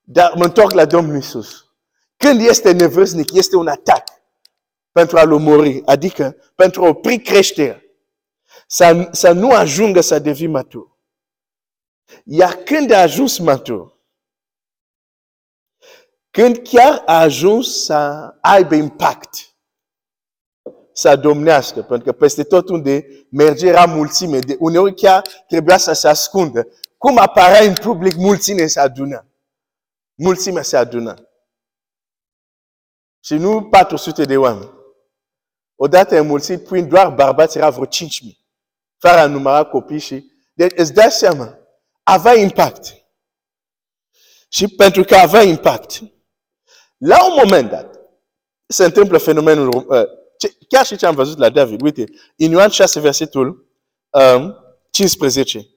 Dar 0.00 0.34
mă 0.34 0.44
întorc 0.44 0.72
la 0.72 0.86
Domnul 0.86 1.14
Iisus. 1.14 1.67
Când 2.18 2.40
este 2.40 2.72
nevăznic, 2.72 3.32
este 3.32 3.56
un 3.56 3.66
atac 3.66 4.04
pentru 4.92 5.18
a-l 5.18 5.32
omori, 5.32 5.82
adică 5.84 6.36
pentru 6.54 6.84
a 6.84 6.88
opri 6.88 7.18
creșterea. 7.18 7.82
Să, 8.66 9.08
să 9.12 9.32
nu 9.32 9.50
ajungă 9.50 10.00
să 10.00 10.18
devii 10.18 10.46
matur. 10.46 10.96
Iar 12.24 12.54
când 12.54 12.90
a 12.90 13.00
ajuns 13.00 13.38
matur, 13.38 13.96
când 16.30 16.56
chiar 16.56 17.02
a 17.06 17.20
ajuns 17.20 17.84
să 17.84 18.28
aibă 18.40 18.74
impact, 18.74 19.30
să 20.92 21.16
domnească, 21.16 21.82
pentru 21.82 22.12
că 22.12 22.18
peste 22.18 22.42
tot 22.42 22.68
unde 22.68 23.06
merge 23.30 23.66
era 23.66 23.84
mulțime, 23.84 24.38
de 24.38 24.56
uneori 24.58 24.94
chiar 24.94 25.22
trebuia 25.48 25.76
să 25.76 25.92
se 25.92 26.08
ascundă. 26.08 26.68
Cum 26.96 27.18
apărea 27.18 27.64
în 27.64 27.74
public, 27.74 28.14
mulțime 28.14 28.66
se 28.66 28.80
adună. 28.80 29.26
Mulțimea 30.14 30.62
se 30.62 30.76
adună. 30.76 31.27
Și 33.20 33.34
nu 33.34 33.68
400 33.68 34.24
de 34.24 34.36
oameni. 34.36 34.70
Odată 35.74 36.18
înmulțit, 36.18 36.64
prin 36.64 36.88
doar 36.88 37.14
bărbați 37.14 37.56
era 37.56 37.70
vreo 37.70 37.86
5.000. 37.86 37.90
Fără 38.98 39.16
a 39.16 39.26
număra 39.26 39.64
copii 39.64 39.98
și... 39.98 40.24
Deci 40.54 40.72
îți 40.76 40.92
dai 40.92 41.10
seama, 41.10 41.58
avea 42.02 42.34
impact. 42.34 42.94
Și 44.48 44.68
pentru 44.68 45.02
că 45.02 45.14
avea 45.14 45.42
impact, 45.42 46.00
la 46.96 47.26
un 47.26 47.34
moment 47.42 47.70
dat, 47.70 47.98
se 48.66 48.84
întâmplă 48.84 49.18
fenomenul, 49.18 49.68
uh, 49.88 50.02
chiar 50.68 50.86
și 50.86 50.96
ce 50.96 51.06
am 51.06 51.14
văzut 51.14 51.38
la 51.38 51.48
David, 51.48 51.80
uite, 51.80 52.04
în 52.36 52.50
Ioan 52.50 52.70
6, 52.70 53.00
versetul 53.00 53.68
um, 54.10 54.56
15. 54.90 55.68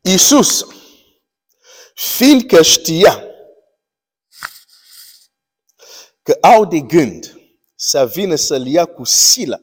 Iisus, 0.00 0.66
fiindcă 1.96 2.62
știa 2.62 3.24
că 6.22 6.38
au 6.40 6.64
de 6.64 6.80
gând 6.80 7.40
să 7.74 8.06
vină 8.06 8.34
să-l 8.34 8.66
ia 8.66 8.84
cu 8.84 9.04
sila 9.04 9.60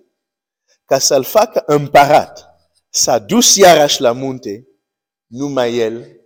ca 0.86 1.00
să-l 1.00 1.24
facă 1.24 1.64
împărat, 1.66 2.46
s-a 2.90 3.20
dus 3.20 3.56
iarăși 3.56 4.02
la 4.02 4.12
munte, 4.12 4.68
numai 5.26 5.78
el 5.78 6.22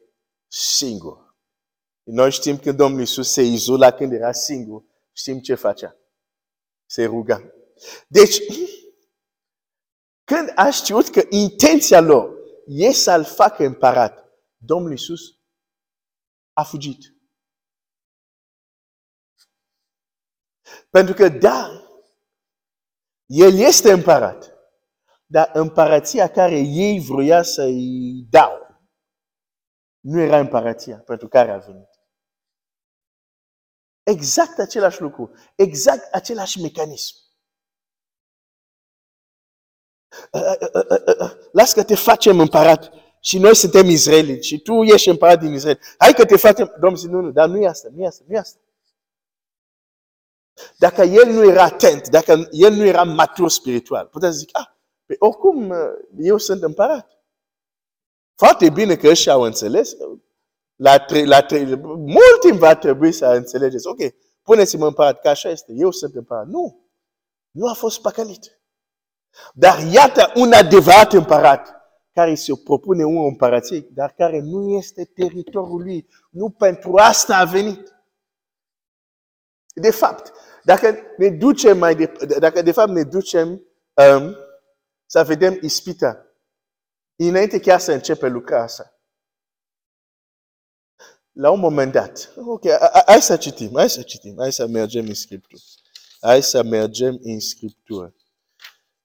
singur. 0.47 1.35
Noi 2.03 2.31
știm 2.31 2.57
că 2.57 2.71
Domnul 2.71 2.99
Iisus 2.99 3.31
se 3.31 3.41
izola 3.41 3.91
când 3.91 4.13
era 4.13 4.31
singur. 4.31 4.83
Știm 5.11 5.39
ce 5.39 5.55
facea. 5.55 5.95
Se 6.85 7.05
ruga. 7.05 7.53
Deci, 8.07 8.37
când 10.23 10.51
a 10.55 10.69
știut 10.69 11.09
că 11.09 11.23
intenția 11.29 11.99
lor 11.99 12.33
e 12.65 12.91
să-l 12.91 13.23
facă 13.23 13.65
împărat, 13.65 14.25
Domnul 14.57 14.91
Iisus 14.91 15.19
a 15.21 15.36
fugit. 16.63 17.15
Pentru 20.89 21.13
că, 21.13 21.29
da, 21.29 21.81
el 23.25 23.53
este 23.53 23.91
împărat, 23.91 24.51
dar 25.25 25.49
împărația 25.53 26.31
care 26.31 26.59
ei 26.59 26.99
vroia 26.99 27.43
să-i 27.43 28.25
dau, 28.29 28.81
nu 29.99 30.19
era 30.19 30.39
împărația 30.39 30.99
pentru 30.99 31.27
care 31.27 31.51
a 31.51 31.57
venit. 31.57 31.89
Exact 34.03 34.59
același 34.59 35.01
lucru, 35.01 35.31
exact 35.55 36.13
același 36.13 36.61
mecanism. 36.61 37.15
Lasă 41.51 41.73
că 41.73 41.83
te 41.83 41.95
facem 41.95 42.39
împărat 42.39 42.91
și 43.19 43.39
noi 43.39 43.55
suntem 43.55 43.85
Israeliți 43.85 44.47
și 44.47 44.59
tu 44.59 44.83
ești 44.83 45.09
împărat 45.09 45.39
din 45.39 45.53
Israel. 45.53 45.79
Hai 45.97 46.13
că 46.13 46.25
te 46.25 46.37
facem... 46.37 46.75
Domnul 46.79 46.99
zice, 46.99 47.11
nu, 47.11 47.19
nu, 47.21 47.31
dar 47.31 47.49
nu 47.49 47.57
e 47.57 47.67
asta, 47.67 47.87
nu 47.95 48.03
e 48.03 48.07
asta, 48.07 48.23
nu 48.27 48.35
e 48.35 48.37
asta. 48.37 48.59
Dacă 50.77 51.01
el 51.01 51.31
nu 51.33 51.49
era 51.49 51.63
atent, 51.63 52.09
dacă 52.09 52.47
el 52.51 52.73
nu 52.73 52.85
era 52.85 53.03
matur 53.03 53.49
spiritual, 53.49 54.05
puteți 54.05 54.37
zic, 54.37 54.49
ah, 54.51 54.65
pe 55.05 55.15
oricum 55.19 55.73
eu 56.17 56.37
sunt 56.37 56.63
împărat. 56.63 57.17
Foarte 58.35 58.69
bine 58.69 58.95
că 58.95 59.07
ăștia 59.07 59.33
au 59.33 59.41
înțeles. 59.41 59.95
La, 60.75 60.99
tre- 60.99 61.25
la 61.25 61.41
tre- 61.41 61.75
mult 61.85 62.39
timp 62.39 62.59
va 62.59 62.75
trebui 62.75 63.11
să 63.11 63.25
înțelegeți. 63.25 63.87
Ok, 63.87 63.97
puneți-mă 64.41 64.87
împărat, 64.87 65.21
că 65.21 65.29
așa 65.29 65.49
este. 65.49 65.73
Eu 65.75 65.91
sunt 65.91 66.15
împărat. 66.15 66.47
Nu. 66.47 66.89
Nu 67.51 67.67
a 67.67 67.73
fost 67.73 68.01
păcălit. 68.01 68.61
Dar 69.53 69.79
iată 69.91 70.31
un 70.35 70.51
adevărat 70.51 71.13
împărat 71.13 71.76
care 72.17 72.35
se 72.35 72.53
propune 72.63 73.03
un 73.03 73.25
împărație, 73.25 73.79
dar 73.79 74.13
care 74.13 74.39
nu 74.39 74.69
este 74.69 75.05
teritoriul 75.05 75.81
lui. 75.81 76.07
Nu 76.29 76.49
pentru 76.49 76.95
asta 76.95 77.37
a 77.37 77.45
venit. 77.45 77.95
De 79.73 79.91
fapt, 79.91 80.31
dacă 80.63 80.97
ne 81.17 81.29
ducem 81.29 81.77
mai 81.77 81.95
de, 81.95 82.11
dacă 82.39 82.61
de 82.61 82.71
fapt 82.71 82.89
ne 82.89 83.03
ducem 83.03 83.47
um, 83.47 84.35
să 85.05 85.23
vedem 85.23 85.57
ispita, 85.61 86.25
înainte 87.15 87.59
chiar 87.59 87.79
să 87.79 87.91
începe 87.91 88.27
lucra 88.27 88.61
asta. 88.61 89.01
La 91.31 91.51
un 91.51 91.59
moment 91.59 91.91
dat, 91.91 92.33
ok, 92.35 92.63
hai 93.05 93.21
să 93.21 93.37
citim, 93.37 93.71
hai 93.75 93.89
să 93.89 94.01
citim, 94.01 94.35
hai 94.37 94.51
să 94.51 94.67
mergem 94.67 95.05
în 95.07 95.13
Scriptură. 95.13 95.61
Hai 96.19 96.43
să 96.43 96.63
mergem 96.63 97.17
în 97.21 97.39
Scriptură. 97.39 98.15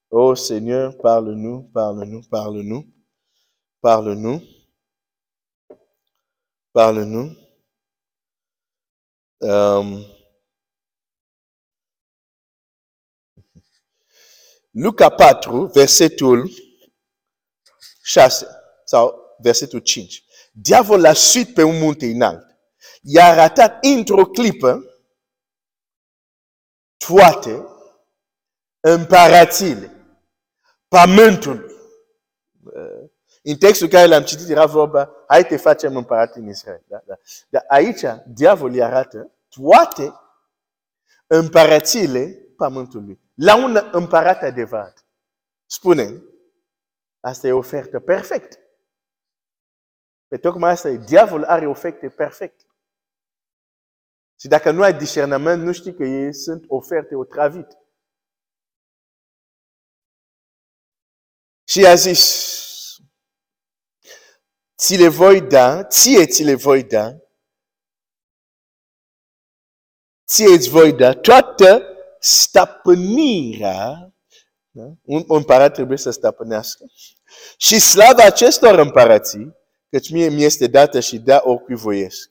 Oh 0.08 0.36
Seigneur, 0.36 0.92
parle-nous, 0.92 1.64
parle-nous, 1.72 2.26
parle-nous, 2.26 2.84
parle-nous, 3.82 4.40
parle-nous. 6.72 7.36
Um, 9.40 10.04
Luca 14.70 15.10
4, 15.10 15.66
versetul 15.74 16.50
6 18.02 18.46
sau 18.84 19.36
versetul 19.38 19.80
5. 19.80 20.24
Diavol 20.52 21.00
l-a 21.00 21.12
suit 21.12 21.54
pe 21.54 21.62
un 21.62 21.78
munte 21.78 22.06
înalt. 22.06 22.46
I-a 23.02 23.24
arătat 23.24 23.84
într-o 23.84 24.24
clipă 24.24 24.84
toate 26.96 27.66
împărațiile 28.80 29.90
pământului. 30.88 31.70
În 33.42 33.56
textul 33.56 33.88
care 33.88 34.06
l-am 34.06 34.22
citit 34.22 34.48
era 34.48 34.66
vorba, 34.66 35.10
hai 35.26 35.46
te 35.46 35.56
facem 35.56 35.96
împărat 35.96 36.36
în 36.36 36.48
Israel. 36.48 36.82
Da? 36.86 37.02
Da. 37.06 37.14
Dar 37.48 37.64
aici, 37.68 38.04
diavolul 38.26 38.74
îi 38.74 38.82
arată 38.82 39.30
toate 39.48 40.12
împărațiile 41.26 42.26
pământului. 42.56 43.20
La 43.34 43.56
un 43.56 43.88
împărat 43.92 44.42
adevărat. 44.42 45.04
Spune, 45.66 46.22
asta 47.20 47.46
e 47.46 47.52
ofertă 47.52 48.00
perfectă. 48.00 48.56
Pe 50.28 50.38
tocmai 50.38 50.70
asta 50.70 50.88
e, 50.88 50.96
diavolul 50.96 51.44
are 51.44 51.66
oferte 51.66 52.08
perfecte. 52.08 52.64
Și 54.40 54.48
dacă 54.48 54.70
nu 54.70 54.82
ai 54.82 54.94
discernământ, 54.94 55.62
nu 55.62 55.72
știi 55.72 55.94
că 55.94 56.04
ei 56.04 56.34
sunt 56.34 56.64
oferte 56.68 57.14
otravite. 57.14 57.76
Și 61.64 61.86
a 61.86 61.94
zis, 61.94 62.71
ți 64.82 64.96
le 64.96 65.08
voi 65.08 65.40
da, 65.40 65.84
ție 65.84 66.26
ți 66.26 66.42
le 66.42 66.54
voi 66.54 66.84
da, 66.84 67.16
ție 70.26 70.54
îți 70.54 70.68
voi 70.68 70.92
da 70.92 71.12
toată 71.12 71.82
stăpânirea, 72.20 74.14
da? 74.70 74.82
un 75.04 75.24
împărat 75.26 75.72
trebuie 75.72 75.98
să 75.98 76.10
stăpânească, 76.10 76.84
și 77.56 77.80
slava 77.80 78.24
acestor 78.24 78.78
împărații, 78.78 79.56
căci 79.88 80.10
mie 80.10 80.28
mi 80.28 80.42
este 80.42 80.66
dată 80.66 81.00
și 81.00 81.18
da 81.18 81.42
oricui 81.44 81.74
voiesc. 81.74 82.30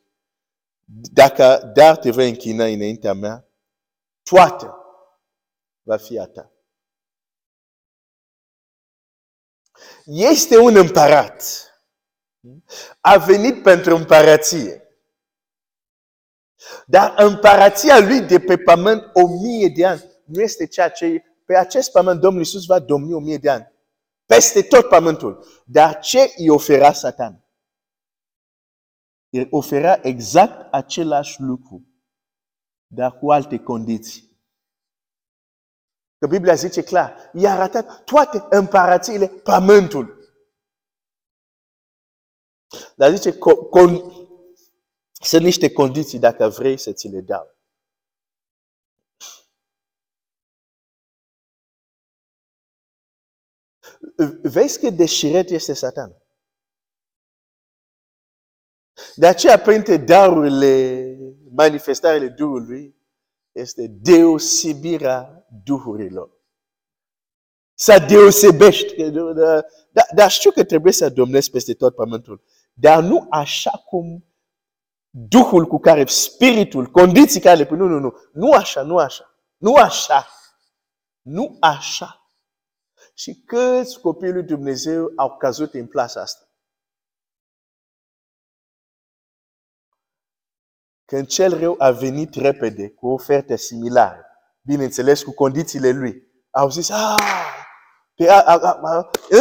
Dacă 1.14 1.72
dar 1.74 1.98
te 1.98 2.12
vei 2.12 2.30
închina 2.30 2.66
înaintea 2.66 3.14
mea, 3.14 3.48
toată 4.24 4.76
va 5.82 5.98
fi 5.98 6.20
a 6.20 6.26
ta. 6.26 6.52
Este 10.06 10.58
un 10.58 10.76
împărat. 10.76 11.71
A 13.00 13.18
venit 13.18 13.64
pentru 13.64 13.96
împărație. 13.96 14.82
Dar 16.86 17.14
împărația 17.18 18.00
lui 18.00 18.22
de 18.22 18.40
pe 18.40 18.58
pământ 18.58 19.10
o 19.14 19.28
mie 19.28 19.68
de 19.68 19.86
ani 19.86 20.04
nu 20.26 20.42
este 20.42 20.68
ceea 20.68 20.90
ce 20.90 21.24
pe 21.46 21.56
acest 21.56 21.92
pământ 21.92 22.20
Domnul 22.20 22.40
Iisus 22.40 22.66
va 22.66 22.80
domni 22.80 23.14
o 23.14 23.20
mie 23.20 23.38
de 23.38 23.50
ani. 23.50 23.72
Peste 24.26 24.62
tot 24.62 24.88
pământul. 24.88 25.46
Dar 25.66 26.00
ce 26.00 26.34
îi 26.38 26.50
ofera 26.50 26.92
Satan? 26.94 27.46
El 29.30 29.48
ofera 29.50 30.00
exact 30.02 30.74
același 30.74 31.42
lucru, 31.42 31.86
dar 32.88 33.18
cu 33.18 33.32
alte 33.32 33.60
condiții. 33.60 34.40
Că 36.18 36.28
Biblia 36.28 36.54
zice 36.54 36.84
clar, 36.84 37.30
i-a 37.34 37.52
arătat 37.54 38.04
toate 38.04 38.46
împărațiile 38.50 39.28
pământului. 39.28 40.14
Dar 42.96 43.16
zice, 43.16 43.38
con, 43.70 44.12
sunt 45.12 45.44
niște 45.44 45.72
condiții 45.72 46.20
dacă 46.20 46.48
vrei 46.48 46.78
să 46.78 46.92
ți 46.92 47.08
le 47.08 47.22
dau. 47.22 47.56
Vezi 54.42 54.80
că 54.80 54.90
deșiret 54.90 55.50
este 55.50 55.74
Satan. 55.74 56.16
De 59.16 59.28
aceea, 59.28 59.60
printre 59.60 59.98
darurile, 59.98 61.18
manifestările 61.56 62.28
Duhului, 62.28 62.96
este 63.52 63.88
deosebirea 63.88 65.48
Duhurilor. 65.64 66.32
Să 67.74 68.06
deosebești. 68.10 69.10
Dar, 69.92 70.08
dar 70.16 70.32
știu 70.32 70.52
că 70.52 70.64
trebuie 70.64 70.94
să 70.94 71.10
domnesc 71.10 71.52
peste 71.52 71.74
tot 71.74 71.96
pământul. 71.96 72.44
Dar 72.82 73.04
nu 73.04 73.28
așa 73.30 73.72
cum 73.72 74.26
Duhul 75.14 75.66
cu 75.66 75.80
care, 75.80 76.06
spiritul, 76.06 76.86
condiții 76.86 77.42
care 77.42 77.58
le 77.58 77.66
pun. 77.66 77.78
Nu, 77.78 77.88
nu, 77.88 78.00
nu. 78.00 78.14
Nu 78.34 78.52
așa, 78.52 78.82
nu 78.82 78.98
așa. 78.98 79.36
Nu 79.58 79.76
așa. 79.76 80.28
Nu 81.22 81.58
așa. 81.60 82.32
Și 83.14 83.44
câți 83.46 84.00
copiii 84.00 84.32
lui 84.32 84.44
Dumnezeu 84.44 85.12
au 85.16 85.38
căzut 85.38 85.74
în 85.74 85.88
plasa 85.88 86.22
asta? 86.22 86.46
Când 91.06 91.28
cel 91.28 91.60
rău 91.60 91.76
a 91.78 91.92
venit 91.92 92.36
repede 92.36 92.90
cu 92.90 93.08
oferte 93.08 93.56
similare, 93.56 94.26
bineînțeles 94.62 95.24
cu 95.24 95.34
condițiile 95.34 95.90
lui, 95.90 96.28
au 96.50 96.70
zis, 96.70 96.90
ah, 96.90 97.61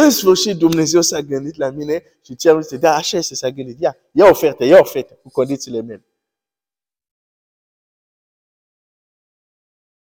sfârșit 0.09 0.57
Dumnezeu 0.57 1.01
s-a 1.01 1.19
gândit 1.19 1.55
la 1.55 1.69
mine 1.69 2.03
și 2.21 2.35
cel 2.35 2.61
zice, 2.61 2.77
da, 2.77 2.95
așa 2.95 3.17
este, 3.17 3.35
s-a 3.35 3.49
gândit, 3.49 3.79
ia, 3.79 3.97
ia 4.11 4.25
ofertă, 4.29 4.63
ia 4.63 4.79
ofertă 4.79 5.13
cu 5.13 5.29
condițiile 5.29 5.81
mele. 5.81 6.05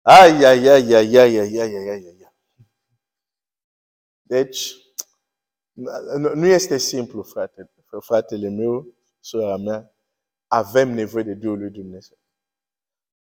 Ai, 0.03 0.45
ai, 0.45 0.67
ai, 0.67 0.93
ai, 0.93 1.15
ai, 1.15 1.17
ai, 1.17 1.37
ai, 1.37 1.59
ai, 1.59 1.89
ai, 1.89 1.89
ai. 1.89 2.33
Deci, 4.23 4.77
nu 6.35 6.47
este 6.47 6.77
simplu, 6.77 7.23
frate, 7.23 7.71
fratele 8.01 8.49
meu, 8.49 8.95
sora 9.21 9.57
mea, 9.57 9.95
avem 10.47 10.89
nevoie 10.95 11.23
de 11.25 11.35
Duhul 11.35 11.59
lui 11.59 11.71
Dumnezeu. 11.71 12.19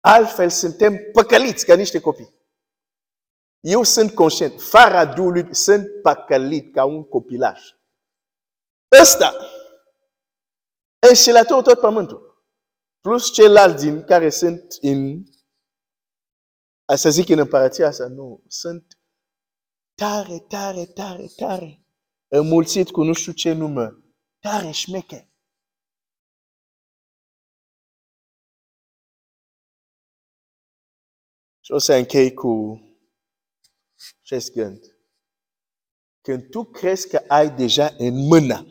Altfel 0.00 0.50
suntem 0.50 0.98
păcăliți 1.12 1.66
ca 1.66 1.76
niște 1.76 2.00
copii. 2.00 2.34
Eu 3.64 3.82
sunt 3.82 4.14
conștient, 4.14 4.60
fără 4.60 5.12
Duhului 5.14 5.54
sunt 5.54 6.02
păcălit 6.02 6.72
ca 6.72 6.84
un 6.84 7.08
copilaj. 7.08 7.60
Ăsta, 9.00 9.32
înșelător 11.08 11.62
tot 11.62 11.80
pământul. 11.80 12.46
Plus 13.00 13.32
ceilalți 13.32 13.84
din 13.84 14.04
care 14.04 14.30
sunt 14.30 14.66
în, 14.80 15.24
să 16.96 17.10
zic 17.10 17.28
în 17.28 17.38
împărăția 17.38 17.86
asta, 17.86 18.06
nu, 18.06 18.44
sunt 18.48 18.98
tare, 19.94 20.38
tare, 20.48 20.86
tare, 20.86 21.26
tare, 21.36 21.86
înmulțit 22.28 22.90
cu 22.90 23.02
nu 23.02 23.12
știu 23.12 23.32
ce 23.32 23.52
nume, 23.52 23.88
tare 24.38 24.70
șmeche. 24.70 25.26
Și 31.60 31.72
o 31.72 31.78
să 31.78 31.94
închei 31.94 32.34
cu 32.34 32.80
acest 34.22 34.52
gând. 34.52 34.96
Când 36.20 36.50
tu 36.50 36.64
crezi 36.64 37.08
că 37.08 37.24
ai 37.28 37.56
deja 37.56 37.94
în 37.98 38.26
mână 38.26 38.66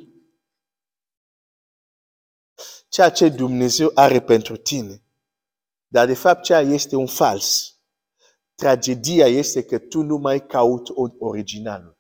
ceea 2.88 3.12
ce 3.12 3.30
Dumnezeu 3.30 3.92
are 3.94 4.22
pentru 4.22 4.58
tine, 4.58 5.04
dar 5.88 6.06
de 6.06 6.14
fapt 6.14 6.44
ceea 6.44 6.60
este 6.60 6.96
un 6.96 7.08
fals. 7.08 7.76
Tragedia 8.56 9.28
este 9.28 9.64
că 9.64 9.80
tu 9.80 10.02
nu 10.02 10.18
mai 10.18 10.46
cauți 10.46 10.92
originalul. 11.20 12.00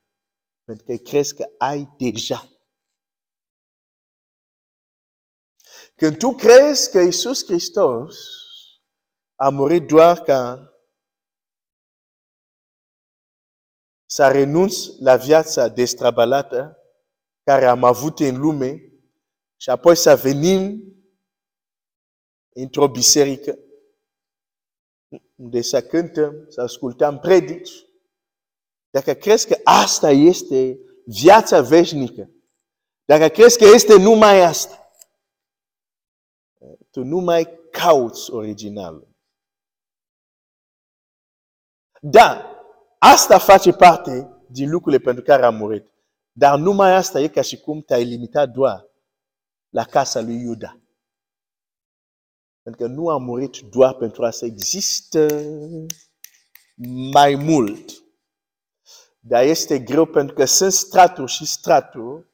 Pentru 0.63 0.85
că 0.85 0.95
crezi 0.95 1.35
că 1.35 1.45
ai 1.57 1.95
deja 1.97 2.51
Când 5.95 6.17
tu 6.17 6.35
crezi 6.35 6.91
că 6.91 6.99
Iisus 6.99 7.45
Hristos 7.45 8.17
a 9.35 9.49
murit 9.49 9.87
doar 9.87 10.21
ca 10.21 10.70
să 14.11 14.27
renunț 14.27 14.85
la 14.99 15.15
viața 15.15 15.67
destrabalată 15.67 16.77
care 17.43 17.65
am 17.65 17.83
avut 17.83 18.19
în 18.19 18.39
lume 18.39 18.91
și 19.57 19.69
apoi 19.69 19.95
să 19.95 20.15
venim 20.15 20.83
într-o 22.49 22.87
biserică 22.87 23.57
unde 25.35 25.61
să 25.61 25.81
cântăm, 25.81 26.45
să 26.49 26.61
ascultăm 26.61 27.19
predici. 27.19 27.71
Dacă 28.89 29.13
crezi 29.13 29.47
că 29.47 29.59
asta 29.63 30.09
este 30.09 30.79
viața 31.05 31.61
veșnică, 31.61 32.29
dacă 33.05 33.27
crezi 33.27 33.57
că 33.57 33.65
este 33.65 33.97
numai 33.97 34.41
asta, 34.41 34.91
tu 36.89 37.03
nu 37.03 37.19
mai 37.19 37.59
cauți 37.71 38.31
originalul. 38.31 39.07
Da, 42.01 42.50
asta 43.03 43.37
face 43.37 43.71
parte 43.71 44.29
din 44.47 44.69
lucrurile 44.69 45.01
pentru 45.01 45.23
care 45.23 45.45
am 45.45 45.55
murit. 45.55 45.91
Dar 46.31 46.59
numai 46.59 46.95
asta 46.95 47.19
e 47.19 47.27
ca 47.27 47.41
și 47.41 47.59
cum 47.59 47.81
te-ai 47.81 48.03
limitat 48.03 48.49
doar 48.49 48.85
la 49.69 49.83
casa 49.83 50.21
lui 50.21 50.39
Iuda. 50.41 50.81
Pentru 52.61 52.85
că 52.85 52.87
nu 52.87 53.09
a 53.09 53.17
murit 53.17 53.57
doar 53.57 53.93
pentru 53.93 54.25
a 54.25 54.29
să 54.29 54.45
există 54.45 55.27
mai 57.13 57.35
mult. 57.35 57.91
Dar 59.19 59.43
este 59.43 59.79
greu 59.79 60.05
pentru 60.05 60.35
că 60.35 60.45
sunt 60.45 60.73
straturi 60.73 61.31
și 61.31 61.45
straturi 61.45 62.25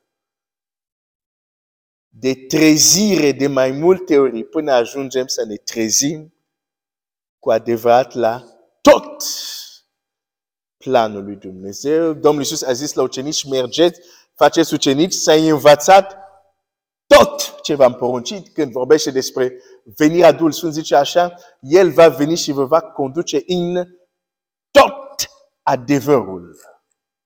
de 2.08 2.36
trezire 2.36 3.32
de 3.32 3.48
mai 3.48 3.72
multe 3.72 4.18
ori 4.18 4.44
până 4.44 4.72
ajungem 4.72 5.28
să 5.28 5.46
ne 5.46 5.56
trezim 5.56 6.34
cu 7.40 7.52
adevărat 7.52 8.14
la 8.14 8.44
tot 8.82 9.24
planul 10.78 11.24
lui 11.24 11.36
Dumnezeu. 11.36 12.14
Domnul 12.14 12.42
Iisus 12.42 12.62
a 12.62 12.74
zis 12.74 12.94
la 12.94 13.02
ucenici, 13.02 13.44
mergeți, 13.50 14.02
faceți 14.34 14.74
ucenici, 14.74 15.14
s-a 15.14 15.34
învățat 15.34 16.18
tot 17.06 17.60
ce 17.62 17.76
v-am 17.76 17.94
poruncit 17.94 18.54
când 18.54 18.72
vorbește 18.72 19.12
despre 19.12 19.62
venirea 19.84 20.32
Duhului 20.32 20.54
Sfânt, 20.54 20.74
zice 20.74 20.96
așa, 20.96 21.36
El 21.60 21.92
va 21.92 22.10
veni 22.10 22.36
și 22.36 22.52
vă 22.52 22.66
va 22.66 22.82
conduce 22.82 23.44
în 23.48 23.88
tot 24.72 25.30
adevărul. 25.62 26.56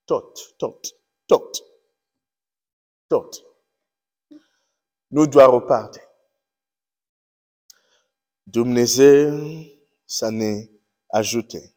Tot, 0.03 0.55
tot, 0.55 0.87
tot, 1.25 1.57
tot. 3.07 3.35
Nu 5.07 5.25
doar 5.25 5.47
o 5.47 5.59
parte. 5.59 6.05
Dumnezeu 8.43 9.39
să 10.05 10.29
ne 10.29 10.69
ajute 11.07 11.75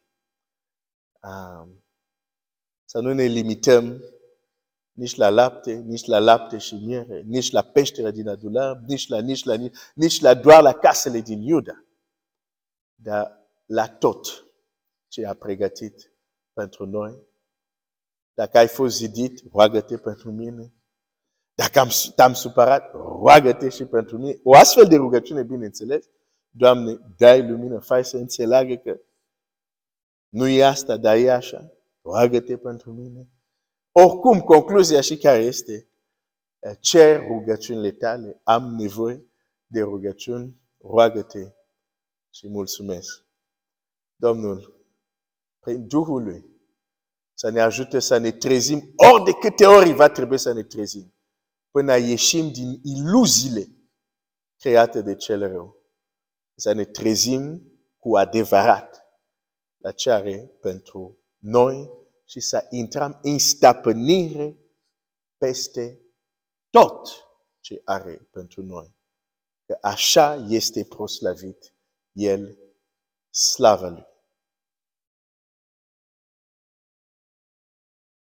să 2.85 2.99
nu 2.99 3.13
ne 3.13 3.23
limităm 3.23 4.03
nici 4.91 5.15
la 5.15 5.29
lapte, 5.29 5.73
nici 5.73 6.05
la 6.05 6.19
lapte 6.19 6.57
și 6.57 6.75
miere, 6.75 7.21
nici 7.21 7.51
la 7.51 7.61
peștera 7.61 8.11
din 8.11 8.27
adulab, 8.27 8.83
nici 8.87 9.07
la, 9.07 9.19
nici 9.19 9.43
la, 9.43 9.55
nici 9.93 10.21
la 10.21 10.33
doar 10.33 10.61
la 10.61 10.73
casele 10.73 11.19
din 11.19 11.41
Iuda, 11.41 11.85
dar 12.95 13.49
la 13.65 13.87
tot 13.87 14.47
ce 15.07 15.25
a 15.25 15.33
pregătit 15.33 16.11
pentru 16.53 16.85
noi. 16.85 17.27
Dacă 18.33 18.57
ai 18.57 18.67
fost 18.67 18.95
zidit, 18.95 19.43
roagă-te 19.51 19.97
pentru 19.97 20.31
mine. 20.31 20.73
Dacă 21.53 21.79
am, 21.79 21.89
te-am 22.15 22.33
supărat, 22.33 22.91
roagă-te 22.91 23.69
și 23.69 23.85
pentru 23.85 24.17
mine. 24.17 24.39
O 24.43 24.55
astfel 24.55 24.87
de 24.87 24.95
rugăciune, 24.95 25.43
bineînțeles, 25.43 26.09
Doamne, 26.57 26.99
dai 27.17 27.49
lumină, 27.49 27.79
fai 27.79 28.05
să 28.05 28.17
înțeleagă 28.17 28.75
că 28.75 28.99
nu 30.35 30.47
e 30.47 30.63
asta, 30.63 30.97
dar 30.97 31.17
e 31.17 31.31
așa. 31.31 31.71
Roagă-te 32.01 32.57
pentru 32.57 32.91
mine. 32.91 33.29
Oricum, 33.91 34.39
concluzia 34.39 35.01
și 35.01 35.17
care 35.17 35.43
este, 35.43 35.87
cer 36.79 37.27
rugăciunile 37.27 37.91
tale, 37.91 38.39
am 38.43 38.63
nevoie 38.63 39.25
de 39.65 39.81
rugăciuni, 39.81 40.61
roagă-te 40.77 41.39
și 42.29 42.47
mulțumesc. 42.47 43.25
Domnul, 44.15 44.85
prin 45.59 45.87
Duhul 45.87 46.23
lui, 46.23 46.45
să 47.33 47.49
ne 47.49 47.61
ajute 47.61 47.99
să 47.99 48.17
ne 48.17 48.31
trezim 48.31 48.93
ori 48.95 49.23
de 49.23 49.31
câte 49.31 49.65
ori 49.65 49.93
va 49.93 50.09
trebui 50.09 50.37
să 50.37 50.53
ne 50.53 50.63
trezim, 50.63 51.13
până 51.71 51.97
ieșim 51.97 52.51
din 52.51 52.79
iluziile 52.83 53.67
create 54.59 55.01
de 55.01 55.15
cel 55.15 55.47
rău. 55.47 55.77
Să 56.55 56.73
ne 56.73 56.85
trezim 56.85 57.71
cu 57.97 58.17
adevărat 58.17 59.04
la 59.85 59.91
ce 59.91 60.11
are 60.11 60.51
pentru 60.61 61.17
noi 61.37 61.91
și 62.25 62.39
să 62.39 62.67
intrăm 62.69 63.19
în 63.21 63.39
stăpânire 63.39 64.57
peste 65.37 66.01
tot 66.69 67.09
ce 67.59 67.81
are 67.83 68.27
pentru 68.31 68.63
noi. 68.63 68.95
Că 69.65 69.77
așa 69.81 70.45
este 70.49 70.85
proslavit 70.85 71.73
El, 72.11 72.57
slavă 73.29 73.89
Lui. 73.89 74.05